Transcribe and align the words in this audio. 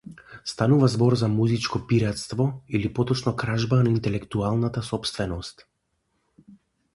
Станува 0.51 0.87
збор 0.93 1.15
за 1.21 1.27
музичко 1.33 1.81
пиратство 1.91 2.47
или 2.79 2.91
поточно 3.01 3.35
кражба 3.43 3.83
на 3.83 3.93
интелектуалната 3.97 4.83
сопственост. 4.89 5.67